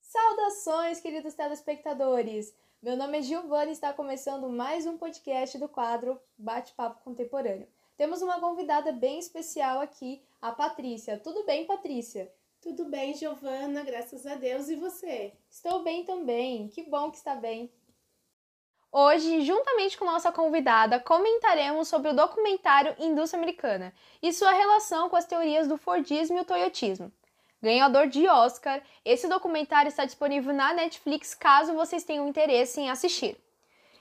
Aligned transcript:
Saudações, 0.00 1.00
queridos 1.00 1.34
telespectadores! 1.34 2.54
Meu 2.82 2.96
nome 2.96 3.18
é 3.18 3.22
Giovana 3.22 3.68
e 3.68 3.72
está 3.72 3.92
começando 3.92 4.48
mais 4.48 4.86
um 4.86 4.96
podcast 4.96 5.58
do 5.58 5.68
quadro 5.68 6.18
Bate-Papo 6.38 7.04
Contemporâneo. 7.04 7.68
Temos 7.98 8.22
uma 8.22 8.40
convidada 8.40 8.90
bem 8.90 9.18
especial 9.18 9.80
aqui, 9.80 10.22
a 10.40 10.50
Patrícia. 10.50 11.18
Tudo 11.18 11.44
bem, 11.44 11.66
Patrícia? 11.66 12.32
Tudo 12.58 12.86
bem, 12.86 13.14
Giovana, 13.14 13.84
graças 13.84 14.26
a 14.26 14.36
Deus. 14.36 14.70
E 14.70 14.76
você? 14.76 15.34
Estou 15.50 15.82
bem 15.82 16.04
também. 16.06 16.68
Que 16.68 16.84
bom 16.84 17.10
que 17.10 17.18
está 17.18 17.34
bem. 17.34 17.70
Hoje, 18.92 19.42
juntamente 19.42 19.96
com 19.96 20.04
nossa 20.04 20.32
convidada, 20.32 20.98
comentaremos 20.98 21.86
sobre 21.86 22.10
o 22.10 22.12
documentário 22.12 22.96
Indústria 22.98 23.40
Americana 23.40 23.94
e 24.20 24.32
sua 24.32 24.50
relação 24.50 25.08
com 25.08 25.14
as 25.14 25.24
teorias 25.24 25.68
do 25.68 25.78
Fordismo 25.78 26.36
e 26.36 26.40
o 26.40 26.44
Toyotismo. 26.44 27.12
Ganhador 27.62 28.08
de 28.08 28.26
Oscar, 28.26 28.82
esse 29.04 29.28
documentário 29.28 29.88
está 29.88 30.04
disponível 30.04 30.52
na 30.52 30.72
Netflix 30.72 31.36
caso 31.36 31.72
vocês 31.72 32.02
tenham 32.02 32.26
interesse 32.26 32.80
em 32.80 32.90
assistir. 32.90 33.36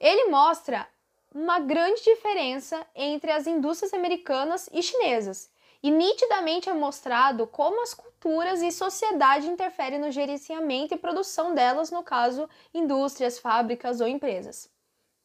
Ele 0.00 0.30
mostra 0.30 0.88
uma 1.34 1.60
grande 1.60 2.02
diferença 2.02 2.86
entre 2.94 3.32
as 3.32 3.46
indústrias 3.46 3.92
americanas 3.92 4.66
e 4.72 4.82
chinesas, 4.82 5.50
e 5.82 5.90
nitidamente 5.90 6.70
é 6.70 6.72
mostrado 6.72 7.46
como 7.46 7.82
as 7.82 7.92
culturas 7.92 8.62
e 8.62 8.72
sociedade 8.72 9.46
interferem 9.46 9.98
no 9.98 10.10
gerenciamento 10.10 10.94
e 10.94 10.98
produção 10.98 11.54
delas, 11.54 11.90
no 11.90 12.02
caso, 12.02 12.48
indústrias, 12.72 13.38
fábricas 13.38 14.00
ou 14.00 14.08
empresas. 14.08 14.70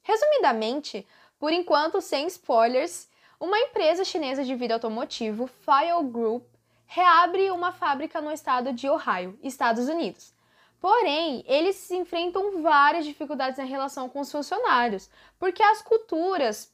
Resumidamente, 0.07 1.05
por 1.39 1.51
enquanto 1.51 1.99
sem 1.99 2.27
spoilers, 2.27 3.09
uma 3.39 3.57
empresa 3.57 4.05
chinesa 4.05 4.43
de 4.43 4.53
vidro 4.53 4.75
automotivo, 4.75 5.47
File 5.47 6.07
Group, 6.11 6.45
reabre 6.85 7.49
uma 7.49 7.71
fábrica 7.71 8.21
no 8.21 8.31
estado 8.31 8.71
de 8.71 8.87
Ohio, 8.87 9.35
Estados 9.41 9.89
Unidos. 9.89 10.31
Porém, 10.79 11.43
eles 11.47 11.89
enfrentam 11.89 12.62
várias 12.62 13.03
dificuldades 13.03 13.57
em 13.57 13.65
relação 13.65 14.07
com 14.07 14.20
os 14.20 14.31
funcionários, 14.31 15.09
porque 15.39 15.63
as 15.63 15.81
culturas 15.81 16.71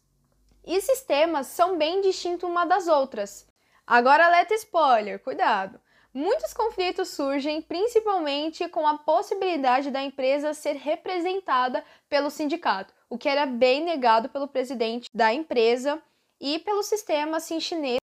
e 0.65 0.81
sistemas 0.81 1.47
são 1.47 1.77
bem 1.77 2.01
distintos 2.01 2.49
uma 2.49 2.65
das 2.65 2.89
outras. 2.89 3.47
Agora, 3.87 4.25
alerta 4.25 4.53
spoiler, 4.55 5.19
cuidado! 5.19 5.79
Muitos 6.13 6.53
conflitos 6.53 7.07
surgem 7.07 7.61
principalmente 7.61 8.67
com 8.67 8.85
a 8.85 8.97
possibilidade 8.97 9.89
da 9.89 10.03
empresa 10.03 10.53
ser 10.53 10.73
representada 10.73 11.81
pelo 12.09 12.29
sindicato, 12.29 12.93
o 13.11 13.17
que 13.17 13.29
era 13.29 13.45
bem 13.45 13.83
negado 13.83 14.29
pelo 14.29 14.47
presidente 14.47 15.07
da 15.13 15.31
empresa 15.31 16.01
e 16.39 16.57
pelo 16.59 16.81
sistema 16.81 17.37
assim, 17.37 17.59
chinês. 17.59 17.99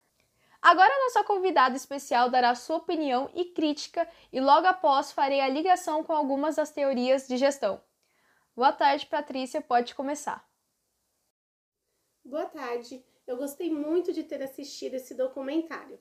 Agora, 0.61 0.93
nossa 1.05 1.23
convidada 1.23 1.75
especial 1.75 2.29
dará 2.29 2.53
sua 2.53 2.75
opinião 2.75 3.31
e 3.33 3.45
crítica, 3.45 4.07
e 4.31 4.39
logo 4.39 4.67
após 4.67 5.11
farei 5.11 5.39
a 5.39 5.47
ligação 5.47 6.03
com 6.03 6.13
algumas 6.13 6.57
das 6.57 6.71
teorias 6.71 7.27
de 7.27 7.37
gestão. 7.37 7.81
Boa 8.55 8.73
tarde, 8.73 9.05
Patrícia, 9.05 9.61
pode 9.61 9.95
começar. 9.95 10.47
Boa 12.23 12.45
tarde, 12.45 13.03
eu 13.25 13.37
gostei 13.37 13.71
muito 13.71 14.11
de 14.11 14.23
ter 14.23 14.43
assistido 14.43 14.95
esse 14.95 15.15
documentário 15.15 15.97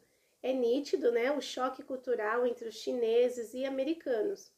é 0.47 0.53
nítido 0.53 1.11
né, 1.11 1.33
o 1.33 1.41
choque 1.41 1.83
cultural 1.83 2.47
entre 2.47 2.69
os 2.69 2.77
chineses 2.77 3.53
e 3.53 3.65
americanos. 3.65 4.53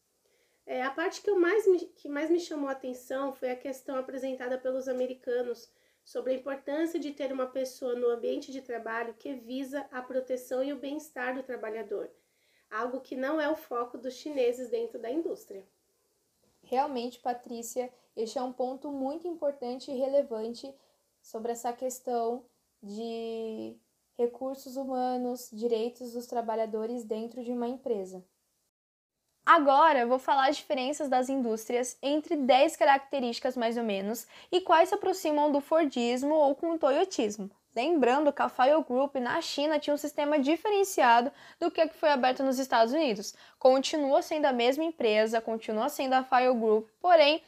É, 0.68 0.82
a 0.82 0.90
parte 0.90 1.22
que, 1.22 1.30
eu 1.30 1.40
mais 1.40 1.66
me, 1.66 1.78
que 1.78 2.10
mais 2.10 2.28
me 2.28 2.38
chamou 2.38 2.68
a 2.68 2.72
atenção 2.72 3.32
foi 3.32 3.50
a 3.50 3.56
questão 3.56 3.96
apresentada 3.96 4.58
pelos 4.58 4.86
americanos 4.86 5.72
sobre 6.04 6.34
a 6.34 6.36
importância 6.36 7.00
de 7.00 7.10
ter 7.10 7.32
uma 7.32 7.46
pessoa 7.46 7.94
no 7.94 8.10
ambiente 8.10 8.52
de 8.52 8.60
trabalho 8.60 9.14
que 9.14 9.32
visa 9.32 9.88
a 9.90 10.02
proteção 10.02 10.62
e 10.62 10.70
o 10.70 10.78
bem-estar 10.78 11.34
do 11.34 11.42
trabalhador, 11.42 12.10
algo 12.70 13.00
que 13.00 13.16
não 13.16 13.40
é 13.40 13.48
o 13.48 13.56
foco 13.56 13.96
dos 13.96 14.12
chineses 14.12 14.68
dentro 14.68 14.98
da 14.98 15.10
indústria. 15.10 15.66
Realmente, 16.62 17.18
Patrícia, 17.18 17.90
este 18.14 18.36
é 18.36 18.42
um 18.42 18.52
ponto 18.52 18.92
muito 18.92 19.26
importante 19.26 19.90
e 19.90 19.96
relevante 19.96 20.70
sobre 21.22 21.50
essa 21.50 21.72
questão 21.72 22.44
de 22.82 23.74
recursos 24.18 24.76
humanos, 24.76 25.48
direitos 25.50 26.12
dos 26.12 26.26
trabalhadores 26.26 27.04
dentro 27.04 27.42
de 27.42 27.52
uma 27.52 27.68
empresa. 27.68 28.22
Agora 29.48 30.04
vou 30.04 30.18
falar 30.18 30.50
as 30.50 30.58
diferenças 30.58 31.08
das 31.08 31.30
indústrias 31.30 31.96
entre 32.02 32.36
10 32.36 32.76
características 32.76 33.56
mais 33.56 33.78
ou 33.78 33.82
menos 33.82 34.26
e 34.52 34.60
quais 34.60 34.90
se 34.90 34.94
aproximam 34.94 35.50
do 35.50 35.58
Fordismo 35.58 36.34
ou 36.34 36.54
com 36.54 36.72
o 36.72 36.78
Toyotismo. 36.78 37.50
Lembrando 37.74 38.30
que 38.30 38.42
a 38.42 38.50
File 38.50 38.84
Group 38.86 39.14
na 39.14 39.40
China 39.40 39.78
tinha 39.78 39.94
um 39.94 39.96
sistema 39.96 40.38
diferenciado 40.38 41.32
do 41.58 41.70
que 41.70 41.88
foi 41.88 42.10
aberto 42.10 42.42
nos 42.42 42.58
Estados 42.58 42.92
Unidos. 42.92 43.34
Continua 43.58 44.20
sendo 44.20 44.44
a 44.44 44.52
mesma 44.52 44.84
empresa, 44.84 45.40
continua 45.40 45.88
sendo 45.88 46.12
a 46.12 46.22
File 46.22 46.52
Group, 46.52 46.86
porém, 47.00 47.42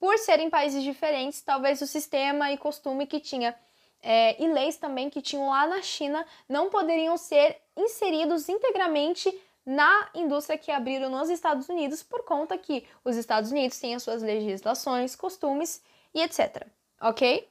por 0.00 0.18
serem 0.18 0.50
países 0.50 0.82
diferentes, 0.82 1.42
talvez 1.42 1.80
o 1.80 1.86
sistema 1.86 2.50
e 2.50 2.58
costume 2.58 3.06
que 3.06 3.20
tinha 3.20 3.54
é, 4.02 4.40
e 4.42 4.48
leis 4.48 4.76
também 4.76 5.08
que 5.08 5.22
tinham 5.22 5.48
lá 5.48 5.66
na 5.66 5.80
China 5.80 6.26
não 6.48 6.70
poderiam 6.70 7.16
ser 7.16 7.56
inseridos 7.76 8.48
integralmente 8.48 9.32
na 9.66 10.08
indústria 10.14 10.56
que 10.56 10.70
abriram 10.70 11.10
nos 11.10 11.28
Estados 11.28 11.68
Unidos, 11.68 12.02
por 12.02 12.24
conta 12.24 12.56
que 12.56 12.86
os 13.04 13.16
Estados 13.16 13.50
Unidos 13.50 13.80
têm 13.80 13.96
as 13.96 14.02
suas 14.04 14.22
legislações, 14.22 15.16
costumes 15.16 15.82
e 16.14 16.22
etc. 16.22 16.66
Ok? 17.00 17.50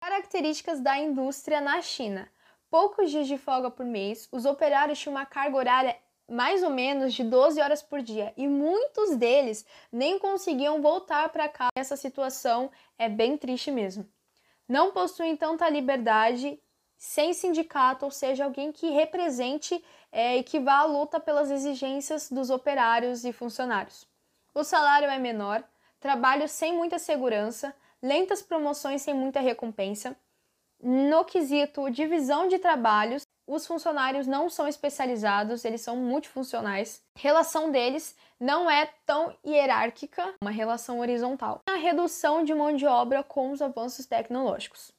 Características 0.00 0.80
da 0.80 0.96
indústria 0.96 1.60
na 1.60 1.82
China. 1.82 2.30
Poucos 2.70 3.10
dias 3.10 3.26
de 3.26 3.36
folga 3.36 3.70
por 3.70 3.84
mês, 3.84 4.28
os 4.30 4.44
operários 4.44 4.98
tinham 4.98 5.16
uma 5.16 5.26
carga 5.26 5.56
horária 5.56 5.96
mais 6.30 6.62
ou 6.62 6.70
menos 6.70 7.12
de 7.12 7.24
12 7.24 7.60
horas 7.60 7.82
por 7.82 8.00
dia 8.00 8.32
e 8.36 8.46
muitos 8.46 9.16
deles 9.16 9.66
nem 9.92 10.18
conseguiam 10.18 10.80
voltar 10.80 11.28
para 11.30 11.48
cá. 11.48 11.68
Essa 11.74 11.96
situação 11.96 12.70
é 12.96 13.08
bem 13.08 13.36
triste 13.36 13.70
mesmo 13.70 14.08
não 14.68 14.92
possuem 14.92 15.36
tanta 15.36 15.68
liberdade 15.68 16.58
sem 16.96 17.32
sindicato, 17.32 18.04
ou 18.04 18.10
seja, 18.10 18.44
alguém 18.44 18.72
que 18.72 18.90
represente 18.90 19.82
é, 20.10 20.36
e 20.36 20.42
que 20.42 20.60
vá 20.60 20.78
à 20.78 20.84
luta 20.84 21.20
pelas 21.20 21.50
exigências 21.50 22.30
dos 22.30 22.50
operários 22.50 23.24
e 23.24 23.32
funcionários. 23.32 24.06
O 24.54 24.62
salário 24.62 25.08
é 25.08 25.18
menor, 25.18 25.64
trabalho 25.98 26.48
sem 26.48 26.74
muita 26.74 26.98
segurança, 26.98 27.74
lentas 28.02 28.42
promoções 28.42 29.02
sem 29.02 29.12
muita 29.14 29.40
recompensa. 29.40 30.16
No 30.82 31.24
quesito 31.24 31.90
divisão 31.90 32.46
de 32.46 32.58
trabalhos, 32.58 33.26
os 33.46 33.66
funcionários 33.66 34.26
não 34.26 34.48
são 34.48 34.66
especializados, 34.66 35.64
eles 35.64 35.80
são 35.80 35.96
multifuncionais. 35.96 37.02
Relação 37.14 37.70
deles 37.70 38.16
não 38.40 38.70
é 38.70 38.86
tão 39.04 39.36
hierárquica, 39.44 40.34
uma 40.40 40.50
relação 40.50 41.00
horizontal. 41.00 41.60
A 41.68 41.76
redução 41.76 42.44
de 42.44 42.54
mão 42.54 42.74
de 42.74 42.86
obra 42.86 43.22
com 43.22 43.50
os 43.50 43.60
avanços 43.60 44.06
tecnológicos. 44.06 44.92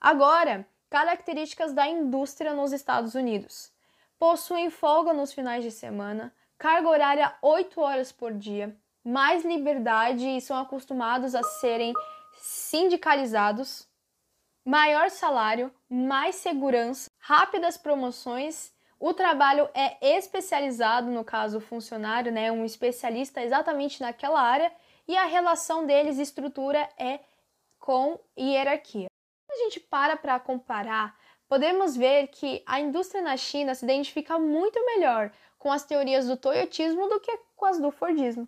Agora, 0.00 0.66
características 0.90 1.72
da 1.72 1.86
indústria 1.86 2.52
nos 2.52 2.72
Estados 2.72 3.14
Unidos. 3.14 3.72
Possuem 4.18 4.70
folga 4.70 5.12
nos 5.12 5.32
finais 5.32 5.62
de 5.62 5.70
semana, 5.70 6.34
carga 6.58 6.88
horária 6.88 7.34
8 7.40 7.80
horas 7.80 8.10
por 8.10 8.32
dia, 8.32 8.76
mais 9.04 9.44
liberdade 9.44 10.26
e 10.26 10.40
são 10.40 10.58
acostumados 10.58 11.34
a 11.34 11.42
serem 11.42 11.92
sindicalizados, 12.36 13.86
maior 14.64 15.08
salário, 15.08 15.72
mais 15.88 16.36
segurança, 16.36 17.10
rápidas 17.18 17.76
promoções. 17.76 18.72
O 18.98 19.14
trabalho 19.14 19.68
é 19.72 20.16
especializado, 20.16 21.10
no 21.10 21.24
caso, 21.24 21.58
o 21.58 21.60
funcionário, 21.60 22.32
né, 22.32 22.50
um 22.50 22.64
especialista 22.64 23.42
exatamente 23.42 24.00
naquela 24.00 24.40
área, 24.40 24.72
e 25.06 25.16
a 25.16 25.24
relação 25.24 25.86
deles, 25.86 26.18
estrutura, 26.18 26.88
é 26.98 27.20
com 27.78 28.18
hierarquia. 28.36 29.06
A 29.58 29.64
gente 29.64 29.80
para 29.80 30.16
para 30.16 30.38
comparar, 30.38 31.18
podemos 31.48 31.96
ver 31.96 32.28
que 32.28 32.62
a 32.64 32.78
indústria 32.78 33.20
na 33.20 33.36
China 33.36 33.74
se 33.74 33.84
identifica 33.84 34.38
muito 34.38 34.78
melhor 34.86 35.32
com 35.58 35.72
as 35.72 35.82
teorias 35.82 36.28
do 36.28 36.36
toyotismo 36.36 37.08
do 37.08 37.18
que 37.18 37.36
com 37.56 37.66
as 37.66 37.80
do 37.80 37.90
fordismo. 37.90 38.46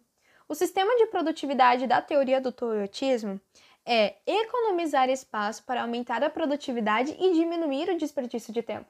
O 0.49 0.55
sistema 0.55 0.97
de 0.99 1.07
produtividade 1.07 1.89
da 1.89 2.01
teoria 2.01 2.41
do 2.41 2.53
toyotismo 2.53 3.41
é 3.85 4.19
economizar 4.25 5.11
espaço 5.11 5.65
para 5.65 5.83
aumentar 5.83 6.23
a 6.23 6.31
produtividade 6.31 7.17
e 7.19 7.33
diminuir 7.33 7.89
o 7.89 7.99
desperdício 7.99 8.53
de 8.53 8.63
tempo. 8.63 8.87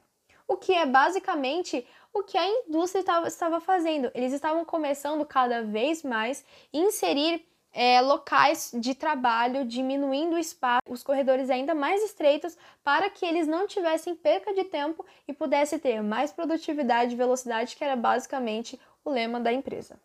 O 0.47 0.57
que 0.57 0.73
é 0.73 0.85
basicamente 0.85 1.87
o 2.13 2.21
que 2.21 2.37
a 2.37 2.47
indústria 2.47 3.03
estava 3.25 3.59
fazendo. 3.59 4.11
Eles 4.13 4.31
estavam 4.31 4.63
começando 4.63 5.25
cada 5.25 5.63
vez 5.63 6.03
mais 6.03 6.45
a 6.71 6.77
inserir 6.77 7.43
é, 7.73 8.01
locais 8.01 8.71
de 8.73 8.93
trabalho, 8.93 9.65
diminuindo 9.65 10.35
o 10.35 10.39
espaço, 10.39 10.81
os 10.89 11.03
corredores 11.03 11.49
ainda 11.49 11.73
mais 11.73 12.03
estreitos, 12.03 12.57
para 12.83 13.09
que 13.09 13.25
eles 13.25 13.47
não 13.47 13.67
tivessem 13.67 14.15
perca 14.15 14.53
de 14.53 14.63
tempo 14.65 15.05
e 15.27 15.33
pudessem 15.33 15.79
ter 15.79 16.01
mais 16.01 16.31
produtividade 16.31 17.13
e 17.13 17.17
velocidade, 17.17 17.75
que 17.75 17.83
era 17.83 17.95
basicamente 17.95 18.79
o 19.03 19.09
lema 19.09 19.39
da 19.39 19.51
empresa. 19.51 19.99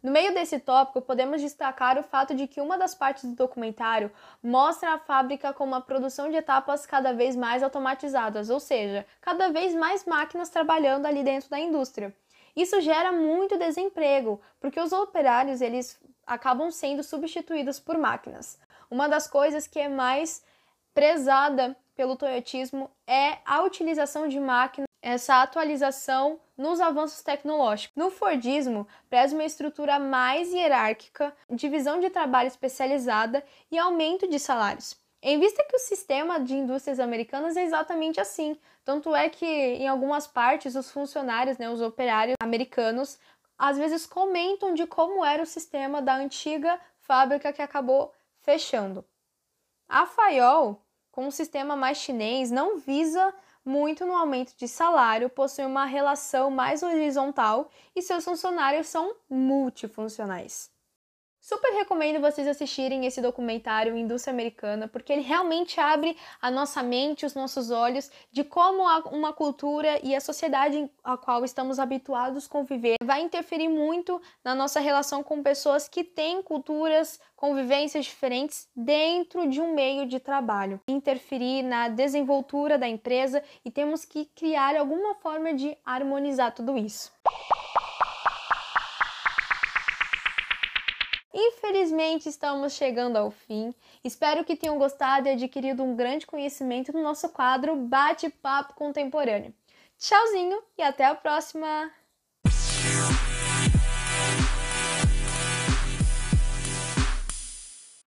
No 0.00 0.12
meio 0.12 0.32
desse 0.32 0.60
tópico, 0.60 1.02
podemos 1.02 1.40
destacar 1.40 1.98
o 1.98 2.04
fato 2.04 2.32
de 2.32 2.46
que 2.46 2.60
uma 2.60 2.78
das 2.78 2.94
partes 2.94 3.24
do 3.24 3.34
documentário 3.34 4.12
mostra 4.40 4.94
a 4.94 4.98
fábrica 4.98 5.52
com 5.52 5.64
uma 5.64 5.80
produção 5.80 6.30
de 6.30 6.36
etapas 6.36 6.86
cada 6.86 7.12
vez 7.12 7.34
mais 7.34 7.64
automatizadas, 7.64 8.48
ou 8.48 8.60
seja, 8.60 9.04
cada 9.20 9.48
vez 9.48 9.74
mais 9.74 10.04
máquinas 10.04 10.50
trabalhando 10.50 11.06
ali 11.06 11.24
dentro 11.24 11.50
da 11.50 11.58
indústria. 11.58 12.14
Isso 12.54 12.80
gera 12.80 13.10
muito 13.10 13.58
desemprego, 13.58 14.40
porque 14.60 14.80
os 14.80 14.92
operários 14.92 15.60
eles 15.60 16.00
acabam 16.28 16.70
sendo 16.70 17.02
substituídos 17.02 17.80
por 17.80 17.98
máquinas. 17.98 18.58
Uma 18.90 19.08
das 19.08 19.26
coisas 19.26 19.66
que 19.66 19.80
é 19.80 19.88
mais 19.88 20.42
prezada 20.94 21.76
pelo 21.96 22.16
toyotismo 22.16 22.90
é 23.06 23.38
a 23.44 23.62
utilização 23.62 24.28
de 24.28 24.38
máquinas, 24.38 24.86
essa 25.02 25.42
atualização 25.42 26.38
nos 26.56 26.80
avanços 26.80 27.22
tecnológicos. 27.22 27.96
No 27.96 28.10
Fordismo, 28.10 28.86
preza 29.08 29.34
uma 29.34 29.44
estrutura 29.44 29.98
mais 29.98 30.52
hierárquica, 30.52 31.34
divisão 31.50 32.00
de 32.00 32.10
trabalho 32.10 32.48
especializada 32.48 33.44
e 33.70 33.78
aumento 33.78 34.28
de 34.28 34.38
salários. 34.38 34.96
Em 35.20 35.40
vista 35.40 35.64
que 35.64 35.74
o 35.74 35.80
sistema 35.80 36.38
de 36.38 36.54
indústrias 36.54 37.00
americanas 37.00 37.56
é 37.56 37.64
exatamente 37.64 38.20
assim, 38.20 38.56
tanto 38.84 39.14
é 39.14 39.28
que 39.28 39.44
em 39.44 39.88
algumas 39.88 40.26
partes 40.26 40.76
os 40.76 40.90
funcionários, 40.90 41.58
né, 41.58 41.68
os 41.68 41.80
operários 41.80 42.36
americanos, 42.40 43.18
às 43.58 43.76
vezes 43.76 44.06
comentam 44.06 44.72
de 44.72 44.86
como 44.86 45.24
era 45.24 45.42
o 45.42 45.46
sistema 45.46 46.00
da 46.00 46.14
antiga 46.14 46.80
fábrica 47.00 47.52
que 47.52 47.60
acabou 47.60 48.14
fechando. 48.40 49.04
A 49.88 50.06
Fayol, 50.06 50.80
com 51.10 51.26
um 51.26 51.30
sistema 51.30 51.74
mais 51.74 51.98
chinês, 51.98 52.50
não 52.50 52.78
visa 52.78 53.34
muito 53.64 54.06
no 54.06 54.14
aumento 54.14 54.56
de 54.56 54.68
salário, 54.68 55.28
possui 55.28 55.64
uma 55.64 55.84
relação 55.84 56.50
mais 56.50 56.82
horizontal 56.82 57.70
e 57.94 58.00
seus 58.00 58.24
funcionários 58.24 58.86
são 58.86 59.14
multifuncionais. 59.28 60.70
Super 61.48 61.72
recomendo 61.72 62.20
vocês 62.20 62.46
assistirem 62.46 63.06
esse 63.06 63.22
documentário 63.22 63.96
Indústria 63.96 64.34
Americana, 64.34 64.86
porque 64.86 65.10
ele 65.10 65.22
realmente 65.22 65.80
abre 65.80 66.14
a 66.42 66.50
nossa 66.50 66.82
mente, 66.82 67.24
os 67.24 67.32
nossos 67.32 67.70
olhos 67.70 68.10
de 68.30 68.44
como 68.44 68.82
uma 69.10 69.32
cultura 69.32 69.98
e 70.02 70.14
a 70.14 70.20
sociedade 70.20 70.90
a 71.02 71.16
qual 71.16 71.46
estamos 71.46 71.78
habituados 71.78 72.44
a 72.44 72.48
conviver 72.50 72.96
vai 73.02 73.22
interferir 73.22 73.70
muito 73.70 74.20
na 74.44 74.54
nossa 74.54 74.78
relação 74.78 75.22
com 75.22 75.42
pessoas 75.42 75.88
que 75.88 76.04
têm 76.04 76.42
culturas, 76.42 77.18
convivências 77.34 78.04
diferentes 78.04 78.68
dentro 78.76 79.48
de 79.48 79.58
um 79.58 79.74
meio 79.74 80.06
de 80.06 80.20
trabalho. 80.20 80.78
Interferir 80.86 81.62
na 81.62 81.88
desenvoltura 81.88 82.76
da 82.76 82.86
empresa 82.86 83.42
e 83.64 83.70
temos 83.70 84.04
que 84.04 84.26
criar 84.36 84.76
alguma 84.76 85.14
forma 85.14 85.54
de 85.54 85.74
harmonizar 85.82 86.54
tudo 86.54 86.76
isso. 86.76 87.10
Infelizmente, 91.40 92.28
estamos 92.28 92.72
chegando 92.72 93.16
ao 93.16 93.30
fim. 93.30 93.72
Espero 94.02 94.44
que 94.44 94.56
tenham 94.56 94.76
gostado 94.76 95.28
e 95.28 95.30
adquirido 95.30 95.84
um 95.84 95.94
grande 95.94 96.26
conhecimento 96.26 96.92
no 96.92 97.00
nosso 97.00 97.28
quadro 97.28 97.76
Bate-Papo 97.76 98.74
Contemporâneo. 98.74 99.54
Tchauzinho 99.96 100.60
e 100.76 100.82
até 100.82 101.04
a 101.04 101.14
próxima! 101.14 101.92